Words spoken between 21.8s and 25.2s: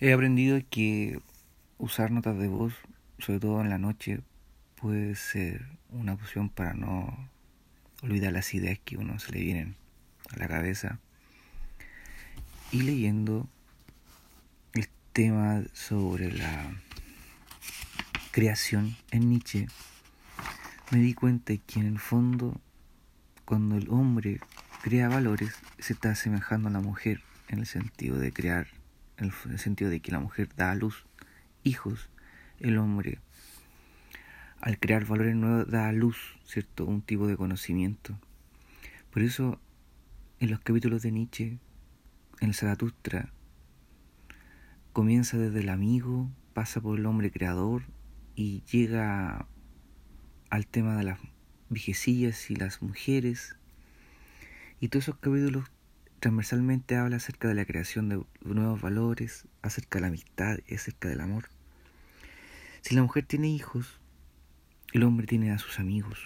en el fondo, cuando el hombre crea